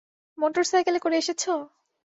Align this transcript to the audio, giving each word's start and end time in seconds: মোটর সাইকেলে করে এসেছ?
মোটর 0.37 0.63
সাইকেলে 0.63 0.99
করে 0.99 1.15
এসেছ? 1.17 1.43